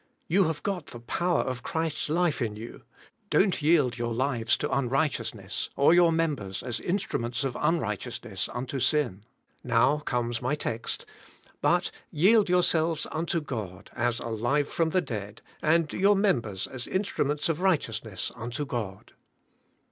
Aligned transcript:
You 0.27 0.45
have 0.45 0.63
got 0.63 0.87
the 0.87 0.99
power 0.99 1.41
of 1.41 1.61
Christ's 1.61 2.09
life 2.09 2.41
in 2.41 2.55
you; 2.55 2.81
don't 3.29 3.61
yield 3.61 3.99
your 3.99 4.15
lives 4.15 4.57
to 4.57 4.71
un 4.71 4.89
righteousness, 4.89 5.69
or 5.75 5.93
your 5.93 6.11
members 6.11 6.63
as 6.63 6.79
instruments 6.79 7.43
of 7.43 7.55
unrighteousness 7.59 8.49
unto 8.51 8.79
sin— 8.79 9.25
now 9.63 9.99
comes 9.99 10.41
my 10.41 10.55
text 10.55 11.05
—'"''But 11.61 11.91
yield 12.09 12.49
yourselves 12.49 13.05
unto 13.11 13.41
God 13.41 13.91
as 13.93 14.17
alive 14.19 14.67
from 14.67 14.89
the 14.89 15.03
dead^ 15.03 15.37
and 15.61 15.93
your 15.93 16.15
members 16.15 16.65
as 16.65 16.87
instruments 16.87 17.47
of 17.47 17.59
righteous 17.61 18.03
ness 18.03 18.31
unto 18.33 18.65
God.''' 18.65 19.13